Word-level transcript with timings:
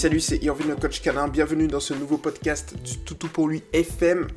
Salut, 0.00 0.20
c'est 0.20 0.42
Irvin 0.42 0.66
le 0.66 0.76
coach 0.76 1.02
canin. 1.02 1.28
Bienvenue 1.28 1.66
dans 1.68 1.78
ce 1.78 1.92
nouveau 1.92 2.16
podcast 2.16 2.74
du 2.82 2.96
Toutou 3.00 3.28
pour 3.28 3.48
lui 3.48 3.62
FM. 3.74 4.28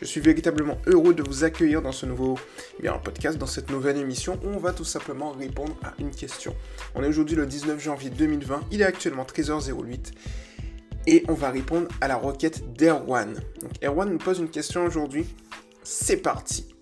Je 0.00 0.06
suis 0.06 0.20
véritablement 0.20 0.78
heureux 0.86 1.12
de 1.12 1.24
vous 1.24 1.42
accueillir 1.42 1.82
dans 1.82 1.90
ce 1.90 2.06
nouveau 2.06 2.38
eh 2.78 2.82
bien, 2.82 2.96
podcast, 2.98 3.36
dans 3.36 3.48
cette 3.48 3.68
nouvelle 3.68 3.96
émission 3.96 4.38
où 4.44 4.46
on 4.46 4.58
va 4.58 4.72
tout 4.72 4.84
simplement 4.84 5.32
répondre 5.32 5.76
à 5.82 5.92
une 5.98 6.12
question. 6.12 6.54
On 6.94 7.02
est 7.02 7.08
aujourd'hui 7.08 7.34
le 7.34 7.46
19 7.46 7.82
janvier 7.82 8.10
2020, 8.10 8.66
il 8.70 8.80
est 8.80 8.84
actuellement 8.84 9.24
13h08 9.24 10.12
et 11.08 11.24
on 11.26 11.34
va 11.34 11.50
répondre 11.50 11.88
à 12.00 12.06
la 12.06 12.14
requête 12.14 12.72
d'Erwan. 12.74 13.34
Donc 13.60 13.72
Erwan 13.82 14.08
nous 14.08 14.18
pose 14.18 14.38
une 14.38 14.50
question 14.50 14.86
aujourd'hui. 14.86 15.26
C'est 15.82 16.18
parti. 16.18 16.76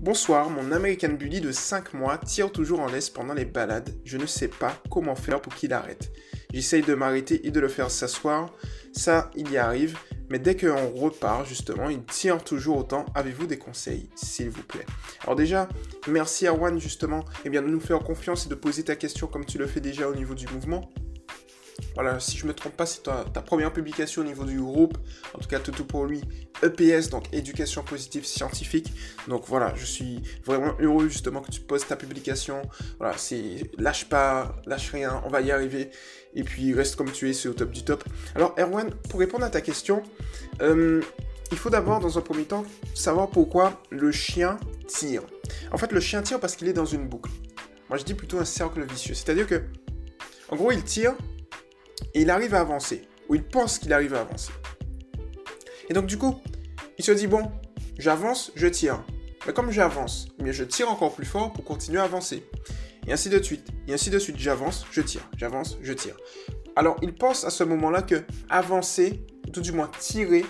Bonsoir, 0.00 0.48
mon 0.48 0.70
American 0.70 1.14
Bully 1.14 1.40
de 1.40 1.50
5 1.50 1.92
mois 1.92 2.18
tire 2.18 2.52
toujours 2.52 2.78
en 2.78 2.86
laisse 2.86 3.10
pendant 3.10 3.34
les 3.34 3.44
balades. 3.44 3.90
Je 4.04 4.16
ne 4.16 4.26
sais 4.26 4.46
pas 4.46 4.80
comment 4.92 5.16
faire 5.16 5.42
pour 5.42 5.52
qu'il 5.56 5.72
arrête. 5.72 6.12
J'essaye 6.54 6.82
de 6.82 6.94
m'arrêter 6.94 7.44
et 7.48 7.50
de 7.50 7.58
le 7.58 7.66
faire 7.66 7.90
s'asseoir. 7.90 8.54
Ça, 8.92 9.28
il 9.34 9.50
y 9.50 9.58
arrive. 9.58 9.98
Mais 10.30 10.38
dès 10.38 10.56
qu'on 10.56 10.90
repart, 10.90 11.46
justement, 11.46 11.88
il 11.88 12.04
tire 12.04 12.44
toujours 12.44 12.76
autant. 12.78 13.06
Avez-vous 13.16 13.46
des 13.46 13.58
conseils, 13.58 14.08
s'il 14.14 14.50
vous 14.50 14.62
plaît? 14.62 14.86
Alors 15.24 15.34
déjà, 15.34 15.68
merci 16.06 16.46
Juan, 16.46 16.78
justement, 16.78 17.24
eh 17.44 17.50
bien, 17.50 17.60
de 17.60 17.68
nous 17.68 17.80
faire 17.80 17.98
confiance 17.98 18.46
et 18.46 18.48
de 18.48 18.54
poser 18.54 18.84
ta 18.84 18.94
question 18.94 19.26
comme 19.26 19.44
tu 19.44 19.58
le 19.58 19.66
fais 19.66 19.80
déjà 19.80 20.08
au 20.08 20.14
niveau 20.14 20.34
du 20.34 20.46
mouvement. 20.46 20.88
Voilà, 22.00 22.20
si 22.20 22.38
je 22.38 22.46
me 22.46 22.54
trompe 22.54 22.76
pas, 22.76 22.86
c'est 22.86 23.02
ta, 23.02 23.24
première 23.42 23.72
publication 23.72 24.22
au 24.22 24.24
niveau 24.24 24.44
du 24.44 24.60
groupe. 24.60 24.96
En 25.34 25.40
tout 25.40 25.48
cas, 25.48 25.58
tout, 25.58 25.72
pour 25.84 26.06
lui, 26.06 26.20
EPS, 26.62 27.10
donc 27.10 27.24
éducation 27.32 27.82
positive 27.82 28.24
scientifique. 28.24 28.92
Donc 29.26 29.48
voilà, 29.48 29.74
je 29.74 29.84
suis 29.84 30.22
vraiment 30.44 30.76
heureux 30.78 31.08
justement 31.08 31.40
que 31.40 31.50
tu 31.50 31.60
poses 31.60 31.84
ta 31.88 31.96
publication. 31.96 32.62
Voilà, 33.00 33.18
c'est 33.18 33.68
lâche 33.78 34.08
pas, 34.08 34.54
lâche 34.64 34.92
rien, 34.92 35.20
on 35.26 35.28
va 35.28 35.40
y 35.40 35.50
arriver. 35.50 35.90
Et 36.36 36.44
puis 36.44 36.72
reste 36.72 36.94
comme 36.94 37.10
tu 37.10 37.30
es, 37.30 37.32
c'est 37.32 37.48
au 37.48 37.52
top 37.52 37.72
du 37.72 37.82
top. 37.82 38.04
Alors 38.36 38.54
Erwan, 38.56 38.94
pour 39.10 39.18
répondre 39.18 39.44
à 39.44 39.50
ta 39.50 39.60
question, 39.60 40.04
euh, 40.62 41.02
il 41.50 41.58
faut 41.58 41.68
d'abord 41.68 41.98
dans 41.98 42.16
un 42.16 42.20
premier 42.20 42.44
temps 42.44 42.64
savoir 42.94 43.28
pourquoi 43.28 43.82
le 43.90 44.12
chien 44.12 44.56
tire. 44.86 45.22
En 45.72 45.78
fait, 45.78 45.90
le 45.90 45.98
chien 45.98 46.22
tire 46.22 46.38
parce 46.38 46.54
qu'il 46.54 46.68
est 46.68 46.72
dans 46.72 46.86
une 46.86 47.08
boucle. 47.08 47.32
Moi, 47.88 47.98
je 47.98 48.04
dis 48.04 48.14
plutôt 48.14 48.38
un 48.38 48.44
cercle 48.44 48.84
vicieux. 48.84 49.14
C'est-à-dire 49.14 49.48
que, 49.48 49.62
en 50.48 50.54
gros, 50.54 50.70
il 50.70 50.84
tire 50.84 51.16
et 52.14 52.22
il 52.22 52.30
arrive 52.30 52.54
à 52.54 52.60
avancer, 52.60 53.08
ou 53.28 53.34
il 53.34 53.44
pense 53.44 53.78
qu'il 53.78 53.92
arrive 53.92 54.14
à 54.14 54.20
avancer. 54.20 54.52
Et 55.88 55.94
donc 55.94 56.06
du 56.06 56.18
coup, 56.18 56.40
il 56.98 57.04
se 57.04 57.12
dit, 57.12 57.26
bon, 57.26 57.50
j'avance, 57.98 58.52
je 58.54 58.66
tire. 58.66 59.04
Mais 59.46 59.52
comme 59.52 59.70
j'avance, 59.70 60.28
mais 60.42 60.52
je 60.52 60.64
tire 60.64 60.90
encore 60.90 61.14
plus 61.14 61.26
fort 61.26 61.52
pour 61.52 61.64
continuer 61.64 62.00
à 62.00 62.04
avancer. 62.04 62.44
Et 63.06 63.12
ainsi 63.12 63.30
de 63.30 63.40
suite. 63.42 63.66
Et 63.86 63.94
ainsi 63.94 64.10
de 64.10 64.18
suite, 64.18 64.36
j'avance, 64.38 64.84
je 64.90 65.00
tire, 65.00 65.28
j'avance, 65.36 65.78
je 65.80 65.92
tire. 65.92 66.16
Alors 66.76 66.96
il 67.02 67.14
pense 67.14 67.44
à 67.44 67.50
ce 67.50 67.64
moment-là 67.64 68.02
que 68.02 68.22
avancer, 68.50 69.24
ou 69.46 69.50
tout 69.50 69.60
du 69.60 69.72
moins 69.72 69.90
tirer, 69.98 70.44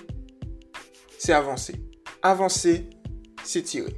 c'est 1.18 1.32
avancer. 1.32 1.74
Avancer, 2.22 2.90
c'est 3.44 3.62
tirer. 3.62 3.94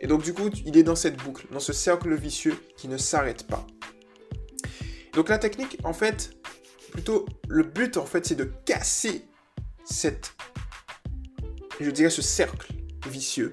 Et 0.00 0.06
donc 0.06 0.22
du 0.22 0.32
coup, 0.32 0.50
il 0.64 0.76
est 0.76 0.82
dans 0.82 0.96
cette 0.96 1.16
boucle, 1.22 1.46
dans 1.50 1.60
ce 1.60 1.72
cercle 1.72 2.14
vicieux 2.14 2.56
qui 2.76 2.88
ne 2.88 2.96
s'arrête 2.96 3.46
pas. 3.46 3.66
Donc 5.12 5.28
la 5.28 5.38
technique, 5.38 5.78
en 5.84 5.92
fait, 5.92 6.35
plutôt 6.96 7.26
le 7.46 7.62
but 7.62 7.98
en 7.98 8.06
fait 8.06 8.24
c'est 8.24 8.36
de 8.36 8.50
casser 8.64 9.26
cette 9.84 10.32
je 11.78 11.90
dirais 11.90 12.08
ce 12.08 12.22
cercle 12.22 12.72
vicieux 13.06 13.50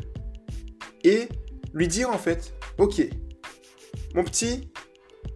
et 1.04 1.28
lui 1.74 1.90
dire 1.90 2.10
en 2.10 2.18
fait 2.18 2.54
ok 2.78 3.02
mon 4.16 4.24
petit 4.24 4.72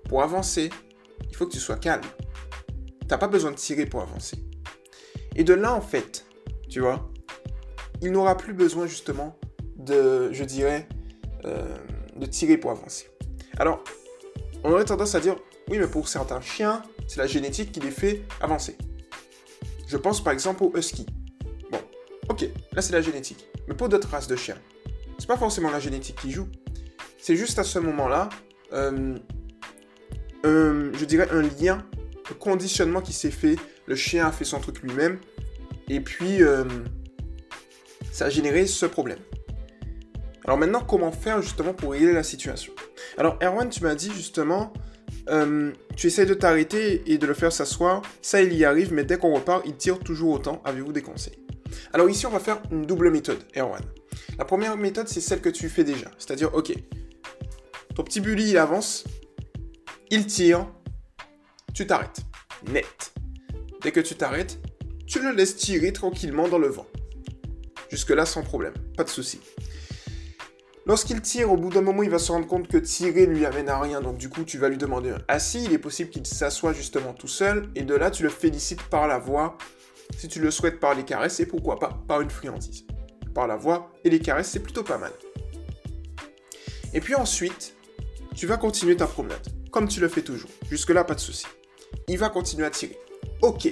pour 0.08 0.24
avancer 0.24 0.70
il 1.30 1.36
faut 1.36 1.46
que 1.48 1.52
tu 1.52 1.60
sois 1.60 1.76
calme. 1.76 2.06
T'as 3.10 3.18
pas 3.18 3.28
besoin 3.28 3.52
de 3.52 3.58
tirer 3.58 3.86
pour 3.86 4.02
avancer. 4.02 4.38
Et 5.36 5.44
de 5.44 5.54
là 5.54 5.74
en 5.74 5.82
fait 5.82 6.26
tu 6.70 6.80
vois 6.80 7.12
il 8.02 8.14
n'aura 8.14 8.38
plus 8.38 8.54
besoin 8.54 8.88
justement 8.88 9.38
de 9.76 10.32
je 10.32 10.46
dirais 10.46 10.88
euh, 11.44 11.78
de 12.16 12.26
tirer 12.26 12.56
pour 12.56 12.72
avancer. 12.72 13.10
Alors 13.58 13.84
on 14.64 14.72
aurait 14.72 14.86
tendance 14.86 15.14
à 15.14 15.20
dire 15.20 15.36
oui 15.68 15.78
mais 15.78 15.88
pour 15.88 16.08
certains 16.08 16.40
chiens 16.40 16.84
c'est 17.08 17.18
la 17.18 17.28
génétique 17.28 17.72
qui 17.72 17.80
les 17.80 17.92
fait 17.92 18.24
avancer. 18.42 18.78
Je 19.88 19.98
pense 19.98 20.24
par 20.24 20.34
exemple 20.34 20.64
au 20.64 20.74
husky. 20.76 21.06
Bon, 21.72 21.80
ok, 22.30 22.48
là 22.74 22.82
c'est 22.82 22.94
la 22.94 23.02
génétique. 23.02 23.48
Mais 23.68 23.74
pour 23.74 23.90
d'autres 23.90 24.10
races 24.10 24.28
de 24.28 24.36
chiens, 24.36 24.58
c'est 25.18 25.28
pas 25.28 25.38
forcément 25.38 25.72
la 25.72 25.80
génétique 25.80 26.18
qui 26.22 26.32
joue. 26.32 26.48
C'est 27.18 27.36
juste 27.36 27.60
à 27.60 27.64
ce 27.64 27.80
moment-là, 27.80 28.30
euh, 28.74 29.18
je 30.44 31.06
dirais 31.06 31.28
un 31.32 31.42
lien, 31.42 31.86
un 32.30 32.34
conditionnement 32.36 33.02
qui 33.02 33.14
s'est 33.14 33.32
fait. 33.32 33.56
Le 33.86 33.96
chien 33.96 34.28
a 34.28 34.32
fait 34.32 34.46
son 34.46 34.60
truc 34.60 34.82
lui-même. 34.82 35.20
Et 35.90 36.02
puis, 36.02 36.44
euh, 36.44 36.66
ça 38.12 38.26
a 38.26 38.30
généré 38.30 38.68
ce 38.68 38.86
problème. 38.86 39.20
Alors 40.46 40.58
maintenant, 40.58 40.82
comment 40.82 41.12
faire 41.12 41.42
justement 41.42 41.74
pour 41.74 41.92
régler 41.92 42.14
la 42.14 42.24
situation? 42.24 42.74
Alors, 43.18 43.38
Erwan, 43.42 43.70
tu 43.70 43.84
m'as 43.84 43.96
dit 43.96 44.12
justement, 44.14 44.72
euh, 45.30 45.72
tu 45.96 46.08
essaies 46.08 46.26
de 46.26 46.34
t'arrêter 46.34 47.04
et 47.06 47.18
de 47.18 47.26
le 47.26 47.34
faire 47.34 47.52
s'asseoir. 47.52 48.02
Ça, 48.22 48.42
il 48.42 48.54
y 48.54 48.66
arrive, 48.66 48.94
mais 48.94 49.04
dès 49.04 49.18
qu'on 49.18 49.34
repart, 49.34 49.64
il 49.66 49.76
tire 49.76 50.00
toujours 50.00 50.32
autant. 50.32 50.62
Avez-vous 50.66 50.94
des 50.94 51.02
conseils? 51.02 51.40
Alors 51.94 52.10
ici, 52.10 52.26
on 52.26 52.30
va 52.30 52.40
faire 52.40 52.62
une 52.72 52.86
double 52.86 53.12
méthode, 53.12 53.40
Erwan. 53.56 53.82
La 54.38 54.46
première 54.46 54.78
méthode, 54.78 55.08
c'est 55.08 55.22
celle 55.22 55.42
que 55.42 55.50
tu 55.50 55.70
fais 55.70 55.84
déjà. 55.84 56.10
C'est-à-dire, 56.18 56.54
ok, 56.54 56.74
ton 57.96 58.04
petit 58.04 58.22
bully, 58.22 58.52
il 58.52 58.58
avance, 58.58 59.04
il 60.10 60.26
tire, 60.28 60.68
tu 61.74 61.88
t'arrêtes. 61.88 62.22
Net. 62.72 63.14
Dès 63.82 63.92
que 63.92 64.00
tu 64.00 64.16
t'arrêtes, 64.16 64.60
tu 65.06 65.22
le 65.22 65.32
laisses 65.32 65.56
tirer 65.56 65.94
tranquillement 65.94 66.48
dans 66.48 66.58
le 66.58 66.68
vent. 66.68 66.88
Jusque-là, 67.90 68.26
sans 68.26 68.44
problème, 68.44 68.74
pas 68.96 69.04
de 69.04 69.10
souci. 69.10 69.40
Lorsqu'il 70.88 71.20
tire, 71.22 71.52
au 71.52 71.58
bout 71.58 71.70
d'un 71.70 71.82
moment, 71.82 72.02
il 72.02 72.10
va 72.10 72.18
se 72.18 72.32
rendre 72.32 72.48
compte 72.48 72.70
que 72.70 72.78
tirer 72.78 73.26
lui 73.26 73.46
amène 73.46 73.68
à 73.68 73.78
rien. 73.78 74.00
Donc 74.00 74.18
du 74.18 74.30
coup, 74.30 74.46
tu 74.46 74.58
vas 74.58 74.70
lui 74.70 74.78
demander 74.78 75.10
un 75.10 75.20
assis. 75.28 75.66
Il 75.66 75.74
est 75.74 75.80
possible 75.80 76.10
qu'il 76.10 76.26
s'assoie 76.26 76.72
justement 76.72 77.12
tout 77.12 77.28
seul. 77.28 77.70
Et 77.76 77.82
de 77.82 77.94
là, 77.94 78.10
tu 78.10 78.24
le 78.24 78.30
félicites 78.30 78.82
par 78.84 79.06
la 79.06 79.20
voix. 79.20 79.58
Si 80.18 80.30
tu 80.30 80.40
le 80.40 80.50
souhaites 80.50 80.80
par 80.80 80.96
les 80.96 81.04
caresses, 81.04 81.42
et 81.42 81.46
pourquoi 81.46 81.78
pas 81.78 82.00
par 82.08 82.22
une 82.22 82.30
friandise. 82.30 82.86
Par 83.36 83.48
la 83.48 83.58
voix 83.58 83.92
et 84.06 84.10
les 84.10 84.20
caresses, 84.20 84.48
c'est 84.48 84.62
plutôt 84.62 84.84
pas 84.84 84.98
mal. 84.98 85.12
Et 86.94 87.02
puis 87.02 87.16
ensuite, 87.16 87.76
tu 88.34 88.48
vas 88.48 88.56
continuer 88.56 88.96
ta 88.96 89.08
promenade. 89.08 89.46
Comme 89.72 89.90
tu 89.90 90.00
le 90.00 90.08
fais 90.08 90.22
toujours. 90.22 90.50
Jusque-là, 90.70 91.04
pas 91.04 91.16
de 91.16 91.20
souci. 91.20 91.48
Il 92.08 92.18
va 92.18 92.30
continuer 92.30 92.66
à 92.66 92.70
tirer. 92.70 92.98
Ok. 93.42 93.68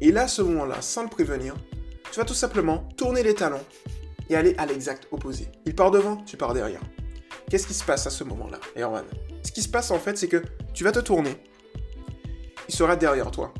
Et 0.00 0.10
là, 0.10 0.22
à 0.22 0.28
ce 0.28 0.40
moment-là, 0.40 0.80
sans 0.80 1.02
le 1.02 1.10
prévenir, 1.10 1.54
tu 2.10 2.18
vas 2.18 2.24
tout 2.24 2.32
simplement 2.32 2.88
tourner 2.96 3.22
les 3.22 3.34
talons 3.34 3.60
et 4.28 4.36
aller 4.36 4.54
à 4.58 4.66
l'exact 4.66 5.08
opposé. 5.10 5.48
Il 5.66 5.74
part 5.74 5.90
devant, 5.90 6.16
tu 6.16 6.36
pars 6.36 6.54
derrière. 6.54 6.80
Qu'est-ce 7.50 7.66
qui 7.66 7.74
se 7.74 7.84
passe 7.84 8.06
à 8.06 8.10
ce 8.10 8.24
moment-là, 8.24 8.58
Erwan? 8.76 9.04
Ce 9.42 9.52
qui 9.52 9.62
se 9.62 9.68
passe 9.68 9.90
en 9.90 9.98
fait, 9.98 10.16
c'est 10.16 10.28
que 10.28 10.42
tu 10.72 10.84
vas 10.84 10.92
te 10.92 11.00
tourner. 11.00 11.36
Il 12.68 12.74
sera 12.74 12.96
derrière 12.96 13.30
toi. 13.30 13.52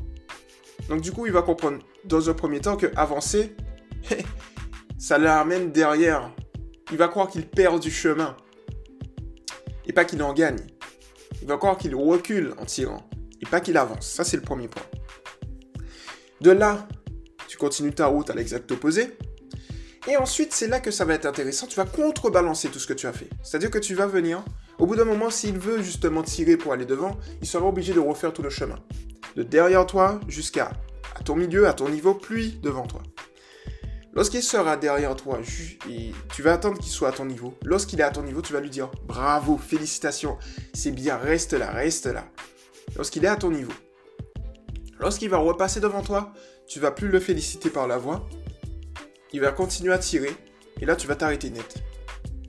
Donc 0.89 1.01
du 1.01 1.11
coup, 1.11 1.25
il 1.25 1.31
va 1.31 1.41
comprendre 1.41 1.79
dans 2.03 2.29
un 2.29 2.33
premier 2.33 2.59
temps 2.59 2.77
que 2.77 2.87
avancer, 2.95 3.55
ça 4.97 5.17
l'amène 5.17 5.71
derrière. 5.71 6.31
Il 6.91 6.97
va 6.97 7.07
croire 7.07 7.27
qu'il 7.27 7.47
perd 7.47 7.81
du 7.81 7.91
chemin. 7.91 8.35
Et 9.85 9.93
pas 9.93 10.05
qu'il 10.05 10.21
en 10.23 10.33
gagne. 10.33 10.59
Il 11.41 11.47
va 11.47 11.57
croire 11.57 11.77
qu'il 11.77 11.95
recule 11.95 12.53
en 12.57 12.65
tirant. 12.65 13.07
Et 13.41 13.45
pas 13.45 13.59
qu'il 13.59 13.77
avance. 13.77 14.07
Ça, 14.07 14.23
c'est 14.23 14.37
le 14.37 14.43
premier 14.43 14.67
point. 14.67 14.83
De 16.41 16.51
là, 16.51 16.87
tu 17.47 17.57
continues 17.57 17.93
ta 17.93 18.07
route 18.07 18.29
à 18.29 18.35
l'exact 18.35 18.71
opposé. 18.71 19.17
Et 20.07 20.17
ensuite, 20.17 20.53
c'est 20.53 20.67
là 20.67 20.79
que 20.79 20.91
ça 20.91 21.03
va 21.03 21.15
être 21.15 21.25
intéressant. 21.25 21.65
Tu 21.65 21.75
vas 21.75 21.85
contrebalancer 21.85 22.69
tout 22.69 22.79
ce 22.79 22.85
que 22.85 22.93
tu 22.93 23.07
as 23.07 23.13
fait. 23.13 23.29
C'est-à-dire 23.43 23.71
que 23.71 23.79
tu 23.79 23.95
vas 23.95 24.05
venir, 24.05 24.43
au 24.77 24.85
bout 24.85 24.95
d'un 24.95 25.05
moment, 25.05 25.31
s'il 25.31 25.57
veut 25.57 25.81
justement 25.81 26.21
tirer 26.21 26.57
pour 26.57 26.73
aller 26.73 26.85
devant, 26.85 27.17
il 27.41 27.47
sera 27.47 27.65
obligé 27.65 27.93
de 27.93 27.99
refaire 27.99 28.31
tout 28.31 28.43
le 28.43 28.51
chemin. 28.51 28.77
De 29.35 29.43
derrière 29.43 29.85
toi 29.85 30.19
jusqu'à 30.27 30.71
à 31.15 31.23
ton 31.23 31.35
milieu, 31.35 31.67
à 31.67 31.73
ton 31.73 31.89
niveau, 31.89 32.13
puis 32.13 32.59
devant 32.61 32.85
toi. 32.85 33.01
Lorsqu'il 34.13 34.43
sera 34.43 34.77
derrière 34.77 35.15
toi, 35.15 35.39
tu 36.33 36.41
vas 36.41 36.53
attendre 36.53 36.77
qu'il 36.79 36.91
soit 36.91 37.09
à 37.09 37.11
ton 37.11 37.25
niveau. 37.25 37.53
Lorsqu'il 37.63 37.99
est 37.99 38.03
à 38.03 38.11
ton 38.11 38.23
niveau, 38.23 38.41
tu 38.41 38.53
vas 38.53 38.61
lui 38.61 38.69
dire 38.69 38.89
bravo, 39.05 39.57
félicitations, 39.57 40.37
c'est 40.73 40.91
bien, 40.91 41.17
reste 41.17 41.53
là, 41.53 41.71
reste 41.71 42.05
là. 42.05 42.25
Lorsqu'il 42.95 43.25
est 43.25 43.29
à 43.29 43.35
ton 43.35 43.51
niveau. 43.51 43.73
Lorsqu'il 44.99 45.29
va 45.29 45.37
repasser 45.37 45.81
devant 45.81 46.01
toi, 46.01 46.31
tu 46.67 46.79
vas 46.79 46.91
plus 46.91 47.09
le 47.09 47.19
féliciter 47.19 47.69
par 47.69 47.87
la 47.87 47.97
voix, 47.97 48.25
il 49.35 49.41
va 49.41 49.51
continuer 49.51 49.91
à 49.91 49.97
tirer, 49.97 50.31
et 50.79 50.85
là 50.85 50.95
tu 50.95 51.07
vas 51.07 51.15
t'arrêter 51.17 51.49
net. 51.49 51.83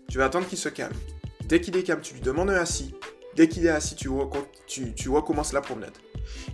Tu 0.08 0.18
vas 0.18 0.26
attendre 0.26 0.46
qu'il 0.46 0.56
se 0.56 0.68
calme. 0.68 0.94
Dès 1.46 1.60
qu'il 1.60 1.76
est 1.76 1.82
calme, 1.82 2.00
tu 2.00 2.14
lui 2.14 2.20
demandes 2.20 2.48
un 2.48 2.54
assis. 2.54 2.94
Dès 3.34 3.48
qu'il 3.48 3.66
est 3.66 3.70
assis, 3.70 3.96
tu, 3.96 4.08
recommences 5.08 5.52
la 5.52 5.60
promenade. 5.60 5.96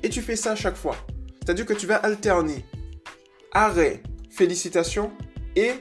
Et 0.03 0.09
tu 0.09 0.23
fais 0.23 0.35
ça 0.35 0.53
à 0.53 0.57
chaque 0.57 0.77
fois. 0.77 0.97
C'est-à-dire 1.41 1.67
que 1.67 1.75
tu 1.75 1.87
vas 1.87 1.97
alterner 1.97 2.65
arrêt, 3.53 4.03
félicitations, 4.31 5.13
et 5.55 5.73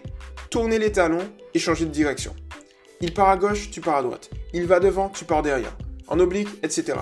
tourner 0.50 0.80
les 0.80 0.92
talons 0.92 1.32
et 1.54 1.60
changer 1.60 1.86
de 1.86 1.92
direction. 1.92 2.36
Il 3.00 3.14
part 3.14 3.30
à 3.30 3.38
gauche, 3.38 3.72
tu 3.72 3.80
pars 3.80 3.96
à 3.96 4.04
droite. 4.04 4.30
Il 4.54 4.68
va 4.68 4.82
devant, 4.82 5.08
tu 5.08 5.24
pars 5.24 5.44
derrière. 5.44 5.78
En 6.08 6.20
oblique, 6.20 6.50
etc. 6.62 7.00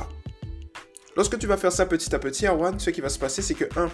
Lorsque 1.15 1.39
tu 1.39 1.47
vas 1.47 1.57
faire 1.57 1.71
ça 1.71 1.87
petit 1.87 2.13
à 2.13 2.19
petit, 2.19 2.45
Arwan, 2.45 2.79
ce 2.79 2.91
qui 2.91 3.01
va 3.01 3.09
se 3.09 3.17
passer, 3.17 3.41
c'est 3.41 3.55
que 3.55 3.65
1. 3.75 3.89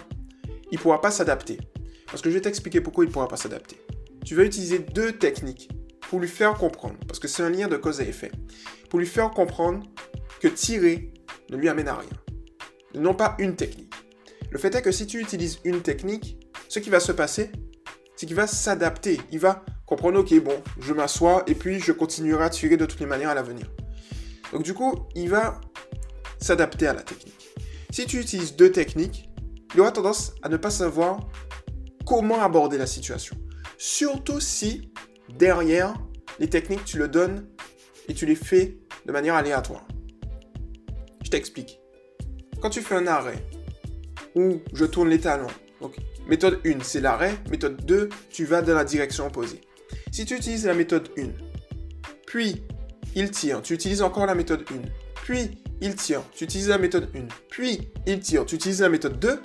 Il 0.72 0.76
ne 0.76 0.82
pourra 0.82 1.00
pas 1.00 1.10
s'adapter. 1.10 1.58
Parce 2.06 2.22
que 2.22 2.30
je 2.30 2.34
vais 2.34 2.40
t'expliquer 2.40 2.80
pourquoi 2.80 3.04
il 3.04 3.08
ne 3.08 3.12
pourra 3.12 3.28
pas 3.28 3.36
s'adapter. 3.36 3.76
Tu 4.24 4.34
vas 4.34 4.44
utiliser 4.44 4.78
deux 4.78 5.12
techniques 5.12 5.70
pour 6.08 6.20
lui 6.20 6.28
faire 6.28 6.54
comprendre, 6.54 6.96
parce 7.06 7.18
que 7.18 7.28
c'est 7.28 7.42
un 7.42 7.50
lien 7.50 7.68
de 7.68 7.76
cause 7.76 8.00
à 8.00 8.04
effet, 8.04 8.30
pour 8.90 8.98
lui 8.98 9.06
faire 9.06 9.30
comprendre 9.30 9.84
que 10.40 10.48
tirer 10.48 11.12
ne 11.50 11.56
lui 11.56 11.68
amène 11.68 11.88
à 11.88 11.96
rien. 11.96 12.10
Non 12.94 13.14
pas 13.14 13.36
une 13.38 13.56
technique. 13.56 13.92
Le 14.50 14.58
fait 14.58 14.74
est 14.74 14.82
que 14.82 14.92
si 14.92 15.06
tu 15.06 15.20
utilises 15.20 15.58
une 15.64 15.82
technique, 15.82 16.38
ce 16.68 16.78
qui 16.78 16.90
va 16.90 17.00
se 17.00 17.12
passer, 17.12 17.50
c'est 18.16 18.26
qu'il 18.26 18.36
va 18.36 18.46
s'adapter. 18.46 19.20
Il 19.30 19.38
va 19.38 19.64
comprendre, 19.84 20.20
ok, 20.20 20.42
bon, 20.42 20.62
je 20.80 20.92
m'assois 20.92 21.44
et 21.46 21.54
puis 21.54 21.80
je 21.80 21.92
continuerai 21.92 22.44
à 22.44 22.50
tirer 22.50 22.76
de 22.76 22.86
toutes 22.86 23.00
les 23.00 23.06
manières 23.06 23.30
à 23.30 23.34
l'avenir. 23.34 23.66
Donc 24.52 24.62
du 24.62 24.74
coup, 24.74 25.06
il 25.14 25.28
va 25.28 25.60
s'adapter 26.40 26.86
à 26.86 26.94
la 26.94 27.02
technique. 27.02 27.54
Si 27.90 28.06
tu 28.06 28.20
utilises 28.20 28.56
deux 28.56 28.70
techniques, 28.70 29.28
il 29.74 29.80
aura 29.80 29.92
tendance 29.92 30.32
à 30.42 30.48
ne 30.48 30.56
pas 30.56 30.70
savoir 30.70 31.20
comment 32.06 32.40
aborder 32.40 32.78
la 32.78 32.86
situation. 32.86 33.36
Surtout 33.76 34.40
si 34.40 34.90
derrière 35.36 35.94
les 36.38 36.48
techniques, 36.48 36.84
tu 36.84 36.96
le 36.96 37.08
donnes 37.08 37.46
et 38.08 38.14
tu 38.14 38.24
les 38.24 38.36
fais 38.36 38.78
de 39.04 39.12
manière 39.12 39.34
aléatoire. 39.34 39.86
Je 41.22 41.30
t'explique. 41.30 41.80
Quand 42.60 42.70
tu 42.70 42.80
fais 42.80 42.94
un 42.94 43.06
arrêt 43.06 43.44
ou 44.34 44.62
je 44.72 44.84
tourne 44.84 45.08
les 45.08 45.20
talons, 45.20 45.48
méthode 46.26 46.60
1, 46.64 46.78
c'est 46.82 47.00
l'arrêt, 47.00 47.34
méthode 47.50 47.84
2, 47.84 48.08
tu 48.30 48.44
vas 48.44 48.62
dans 48.62 48.74
la 48.74 48.84
direction 48.84 49.26
opposée. 49.26 49.60
Si 50.12 50.24
tu 50.24 50.36
utilises 50.36 50.66
la 50.66 50.74
méthode 50.74 51.10
1, 51.18 51.28
puis 52.26 52.62
il 53.14 53.30
tire, 53.30 53.60
tu 53.62 53.74
utilises 53.74 54.02
encore 54.02 54.26
la 54.26 54.34
méthode 54.34 54.64
1, 54.70 54.88
puis 55.24 55.50
il 55.80 55.94
tire, 55.94 56.22
tu 56.32 56.44
utilises 56.44 56.68
la 56.68 56.78
méthode 56.78 57.10
1, 57.14 57.26
puis 57.50 57.90
il 58.06 58.20
tire, 58.20 58.46
tu 58.46 58.54
utilises 58.54 58.80
la 58.80 58.88
méthode 58.88 59.18
2, 59.18 59.40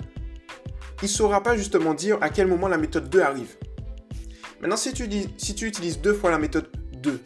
il 1.02 1.06
ne 1.06 1.10
saura 1.10 1.42
pas 1.42 1.56
justement 1.56 1.94
dire 1.94 2.18
à 2.20 2.30
quel 2.30 2.46
moment 2.46 2.68
la 2.68 2.78
méthode 2.78 3.08
2 3.10 3.20
arrive. 3.20 3.56
Maintenant, 4.60 4.76
si 4.76 4.92
tu, 4.92 5.04
si 5.36 5.54
tu 5.54 5.66
utilises 5.66 6.00
deux 6.00 6.14
fois 6.14 6.30
la 6.30 6.38
méthode 6.38 6.68
2, 7.02 7.20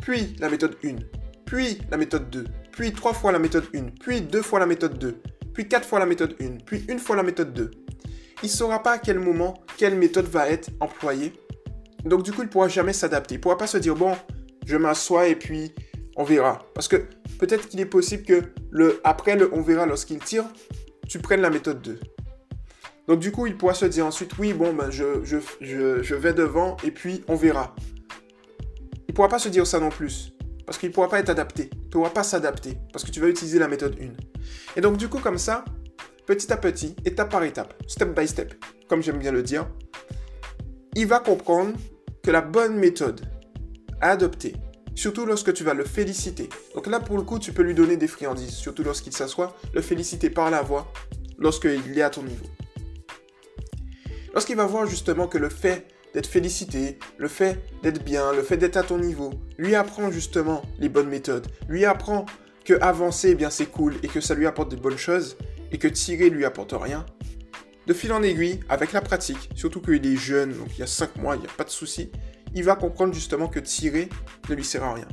puis 0.00 0.34
la 0.40 0.48
méthode 0.48 0.76
1, 0.82 0.96
puis 1.44 1.78
la 1.90 1.98
méthode 1.98 2.30
2, 2.30 2.44
puis 2.72 2.92
trois 2.92 3.12
fois 3.12 3.30
la 3.30 3.38
méthode 3.38 3.64
1, 3.74 3.90
puis 4.00 4.22
deux 4.22 4.40
fois 4.40 4.58
la 4.58 4.66
méthode 4.66 4.98
2, 4.98 5.20
puis 5.52 5.68
quatre 5.68 5.86
fois 5.86 5.98
la 5.98 6.06
méthode 6.06 6.34
1, 6.40 6.64
puis 6.64 6.84
une 6.88 6.98
fois 6.98 7.14
la 7.16 7.22
méthode 7.22 7.52
2, 7.52 7.70
il 8.42 8.46
ne 8.46 8.50
saura 8.50 8.82
pas 8.82 8.92
à 8.92 8.98
quel 8.98 9.18
moment, 9.18 9.62
quelle 9.76 9.96
méthode 9.96 10.26
va 10.26 10.48
être 10.48 10.70
employée. 10.80 11.34
Donc 12.04 12.22
du 12.22 12.32
coup, 12.32 12.42
il 12.42 12.46
ne 12.46 12.50
pourra 12.50 12.68
jamais 12.68 12.92
s'adapter. 12.92 13.34
Il 13.34 13.38
ne 13.38 13.42
pourra 13.42 13.58
pas 13.58 13.66
se 13.66 13.76
dire, 13.76 13.94
bon, 13.94 14.16
je 14.66 14.76
m'assois 14.76 15.28
et 15.28 15.36
puis 15.36 15.74
on 16.16 16.24
verra. 16.24 16.58
Parce 16.74 16.88
que 16.88 16.96
peut-être 17.38 17.68
qu'il 17.68 17.78
est 17.80 17.86
possible 17.86 18.24
que 18.24 18.42
le, 18.70 19.00
après 19.04 19.36
le 19.36 19.52
on 19.52 19.60
verra 19.60 19.86
lorsqu'il 19.86 20.18
tire, 20.18 20.44
tu 21.08 21.18
prennes 21.18 21.42
la 21.42 21.50
méthode 21.50 21.82
2. 21.82 22.00
Donc 23.08 23.18
du 23.18 23.32
coup, 23.32 23.46
il 23.46 23.56
pourra 23.56 23.74
se 23.74 23.84
dire 23.84 24.06
ensuite, 24.06 24.38
oui, 24.38 24.52
bon, 24.52 24.72
ben, 24.72 24.90
je, 24.90 25.24
je, 25.24 25.38
je, 25.60 26.14
vais 26.14 26.32
devant 26.32 26.76
et 26.84 26.90
puis 26.90 27.24
on 27.28 27.34
verra. 27.34 27.74
Il 29.08 29.10
ne 29.10 29.14
pourra 29.14 29.28
pas 29.28 29.38
se 29.38 29.48
dire 29.48 29.66
ça 29.66 29.80
non 29.80 29.90
plus. 29.90 30.32
Parce 30.64 30.78
qu'il 30.78 30.88
ne 30.90 30.94
pourra 30.94 31.08
pas 31.08 31.18
être 31.18 31.30
adapté. 31.30 31.68
Il 31.72 31.86
ne 31.86 31.90
pourra 31.90 32.10
pas 32.10 32.22
s'adapter. 32.22 32.78
Parce 32.92 33.04
que 33.04 33.10
tu 33.10 33.20
vas 33.20 33.28
utiliser 33.28 33.58
la 33.58 33.68
méthode 33.68 33.96
1. 34.00 34.76
Et 34.76 34.80
donc 34.80 34.96
du 34.96 35.08
coup, 35.08 35.18
comme 35.18 35.38
ça, 35.38 35.64
petit 36.26 36.52
à 36.52 36.56
petit, 36.56 36.94
étape 37.04 37.30
par 37.30 37.42
étape, 37.42 37.74
step 37.88 38.18
by 38.18 38.26
step, 38.26 38.54
comme 38.88 39.02
j'aime 39.02 39.18
bien 39.18 39.32
le 39.32 39.42
dire, 39.42 39.66
il 40.94 41.06
va 41.06 41.18
comprendre 41.18 41.72
que 42.22 42.30
la 42.30 42.40
bonne 42.40 42.76
méthode 42.76 43.22
à 44.00 44.10
adopter, 44.10 44.54
surtout 44.94 45.26
lorsque 45.26 45.52
tu 45.52 45.64
vas 45.64 45.74
le 45.74 45.84
féliciter. 45.84 46.48
Donc 46.74 46.86
là, 46.86 47.00
pour 47.00 47.16
le 47.16 47.22
coup, 47.22 47.38
tu 47.38 47.52
peux 47.52 47.62
lui 47.62 47.74
donner 47.74 47.96
des 47.96 48.08
friandises, 48.08 48.54
surtout 48.54 48.84
lorsqu'il 48.84 49.12
s'assoit, 49.12 49.56
le 49.72 49.80
féliciter 49.80 50.30
par 50.30 50.50
la 50.50 50.62
voix, 50.62 50.92
lorsqu'il 51.38 51.98
est 51.98 52.02
à 52.02 52.10
ton 52.10 52.22
niveau. 52.22 52.46
Lorsqu'il 54.32 54.56
va 54.56 54.64
voir 54.66 54.86
justement 54.86 55.28
que 55.28 55.38
le 55.38 55.48
fait 55.48 55.86
d'être 56.14 56.26
félicité, 56.26 56.98
le 57.18 57.28
fait 57.28 57.62
d'être 57.82 58.02
bien, 58.02 58.32
le 58.32 58.42
fait 58.42 58.56
d'être 58.56 58.76
à 58.76 58.82
ton 58.82 58.98
niveau, 58.98 59.30
lui 59.58 59.74
apprend 59.74 60.10
justement 60.10 60.62
les 60.78 60.88
bonnes 60.88 61.08
méthodes, 61.08 61.46
lui 61.68 61.84
apprend 61.84 62.26
que 62.64 62.74
avancer, 62.80 63.30
eh 63.30 63.34
bien 63.34 63.50
c'est 63.50 63.66
cool 63.66 63.96
et 64.02 64.08
que 64.08 64.20
ça 64.20 64.34
lui 64.34 64.46
apporte 64.46 64.70
des 64.70 64.76
bonnes 64.76 64.96
choses 64.96 65.36
et 65.70 65.78
que 65.78 65.88
tirer 65.88 66.30
lui 66.30 66.44
apporte 66.44 66.74
rien. 66.78 67.04
De 67.86 67.92
fil 67.92 68.12
en 68.12 68.22
aiguille, 68.22 68.60
avec 68.68 68.92
la 68.92 69.00
pratique, 69.00 69.50
surtout 69.54 69.80
qu'il 69.80 70.06
est 70.06 70.16
jeune, 70.16 70.52
donc 70.52 70.68
il 70.74 70.78
y 70.78 70.82
a 70.82 70.86
5 70.86 71.16
mois, 71.16 71.36
il 71.36 71.40
n'y 71.40 71.46
a 71.46 71.52
pas 71.56 71.64
de 71.64 71.70
souci, 71.70 72.10
il 72.54 72.62
va 72.62 72.76
comprendre 72.76 73.12
justement 73.12 73.48
que 73.48 73.58
tirer 73.58 74.08
ne 74.48 74.54
lui 74.54 74.64
sert 74.64 74.84
à 74.84 74.94
rien. 74.94 75.08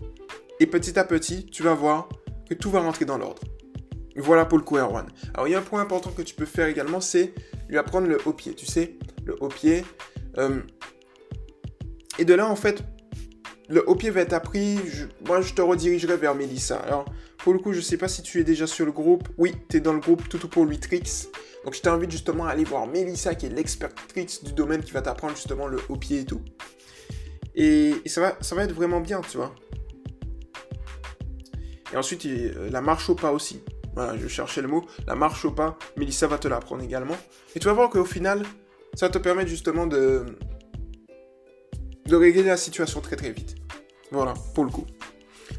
Et 0.60 0.68
petit 0.68 1.00
à 1.00 1.04
petit, 1.04 1.45
tu 1.45 1.63
vas 1.63 1.74
voir 1.74 2.10
que 2.48 2.54
tout 2.54 2.69
va 2.69 2.81
rentrer 2.81 3.06
dans 3.06 3.18
l'ordre. 3.18 3.42
Voilà 4.16 4.45
pour 4.45 4.57
le 4.57 4.63
coup 4.63 4.77
R1. 4.77 5.06
Alors 5.33 5.48
il 5.48 5.51
y 5.51 5.56
a 5.56 5.60
un 5.60 5.63
point 5.63 5.81
important 5.81 6.12
que 6.12 6.21
tu 6.21 6.36
peux 6.36 6.45
faire 6.45 6.68
également, 6.68 7.00
c'est 7.00 7.33
lui 7.69 7.77
apprendre 7.77 8.07
le 8.07 8.18
haut 8.25 8.33
pied. 8.33 8.54
Tu 8.54 8.66
sais, 8.66 8.98
le 9.29 9.43
haut 9.43 9.49
pied. 9.49 9.85
Euh, 10.37 10.59
et 12.17 12.25
de 12.25 12.33
là, 12.33 12.47
en 12.47 12.55
fait, 12.55 12.83
le 13.69 13.87
haut 13.87 13.95
pied 13.95 14.09
va 14.09 14.21
être 14.21 14.33
appris. 14.33 14.79
moi, 15.25 15.41
je 15.41 15.53
te 15.53 15.61
redirigerai 15.61 16.17
vers 16.17 16.35
Melissa. 16.35 16.77
Alors, 16.77 17.05
pour 17.37 17.53
le 17.53 17.59
coup, 17.59 17.71
je 17.71 17.81
sais 17.81 17.97
pas 17.97 18.07
si 18.07 18.21
tu 18.21 18.39
es 18.39 18.43
déjà 18.43 18.67
sur 18.67 18.85
le 18.85 18.91
groupe. 18.91 19.29
Oui, 19.37 19.55
tu 19.69 19.77
es 19.77 19.79
dans 19.79 19.93
le 19.93 19.99
groupe 19.99 20.27
Tout 20.27 20.47
pour 20.47 20.65
lui 20.65 20.79
Tricks. 20.79 21.27
Donc, 21.63 21.75
je 21.75 21.81
t'invite 21.81 22.11
justement 22.11 22.45
à 22.45 22.51
aller 22.51 22.63
voir 22.63 22.87
Melissa, 22.87 23.35
qui 23.35 23.45
est 23.45 23.49
l'expert 23.49 23.93
tricks 24.07 24.43
du 24.43 24.53
domaine, 24.53 24.81
qui 24.81 24.91
va 24.91 25.01
t'apprendre 25.01 25.35
justement 25.35 25.67
le 25.67 25.79
haut 25.89 25.97
pied 25.97 26.21
et 26.21 26.25
tout. 26.25 26.41
Et, 27.55 27.93
ça, 28.05 28.21
va, 28.21 28.37
ça 28.41 28.55
va 28.55 28.63
être 28.63 28.73
vraiment 28.73 29.01
bien, 29.01 29.21
tu 29.21 29.37
vois. 29.37 29.53
Et 31.93 31.97
ensuite, 31.97 32.25
euh, 32.25 32.69
la 32.69 32.81
marche 32.81 33.09
au 33.09 33.15
pas 33.15 33.31
aussi. 33.31 33.61
Voilà, 33.95 34.17
je 34.17 34.27
cherchais 34.27 34.61
le 34.61 34.67
mot. 34.67 34.85
La 35.07 35.15
marche 35.15 35.43
au 35.45 35.51
pas, 35.51 35.77
Melissa 35.97 36.27
va 36.27 36.37
te 36.37 36.47
l'apprendre 36.47 36.83
également. 36.83 37.17
Et 37.55 37.59
tu 37.59 37.65
vas 37.67 37.73
voir 37.73 37.89
qu'au 37.89 38.05
final, 38.05 38.43
ça 38.94 39.09
te 39.09 39.18
permettre 39.18 39.50
justement 39.50 39.88
de, 39.88 40.25
de 42.06 42.15
régler 42.15 42.44
la 42.44 42.57
situation 42.57 43.01
très 43.01 43.15
très 43.15 43.31
vite. 43.31 43.56
Voilà, 44.12 44.33
pour 44.56 44.65
le 44.65 44.71
coup. 44.71 44.86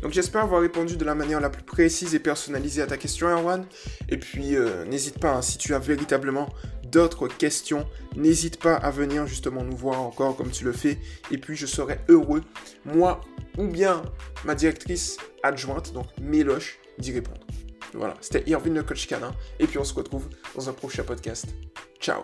Donc 0.02 0.12
j'espère 0.12 0.42
avoir 0.42 0.62
répondu 0.62 0.96
de 0.96 1.04
la 1.04 1.14
manière 1.14 1.40
la 1.40 1.50
plus 1.50 1.62
précise 1.62 2.14
et 2.14 2.20
personnalisée 2.20 2.82
à 2.82 2.86
ta 2.86 2.96
question, 2.96 3.28
Erwan. 3.28 3.66
Et 4.08 4.16
puis 4.16 4.56
euh, 4.56 4.84
n'hésite 4.84 5.18
pas, 5.18 5.32
hein, 5.32 5.42
si 5.42 5.58
tu 5.58 5.74
as 5.74 5.78
véritablement 5.78 6.48
d'autres 6.84 7.28
questions, 7.28 7.86
n'hésite 8.16 8.58
pas 8.58 8.74
à 8.74 8.90
venir 8.90 9.26
justement 9.26 9.62
nous 9.62 9.76
voir 9.76 10.00
encore 10.00 10.36
comme 10.36 10.50
tu 10.50 10.64
le 10.64 10.72
fais. 10.72 10.98
Et 11.30 11.38
puis 11.38 11.56
je 11.56 11.66
serai 11.66 11.98
heureux, 12.08 12.42
moi 12.84 13.20
ou 13.58 13.66
bien 13.66 14.02
ma 14.44 14.54
directrice 14.54 15.18
adjointe, 15.42 15.92
donc 15.92 16.06
Méloche, 16.20 16.78
d'y 16.98 17.12
répondre. 17.12 17.40
Voilà, 17.92 18.14
c'était 18.20 18.48
Irvine 18.48 18.74
le 18.74 18.82
coach 18.82 19.06
canin. 19.06 19.32
Et 19.58 19.66
puis 19.66 19.78
on 19.78 19.84
se 19.84 19.94
retrouve 19.94 20.28
dans 20.54 20.68
un 20.68 20.72
prochain 20.72 21.02
podcast. 21.02 21.46
Ciao 22.00 22.22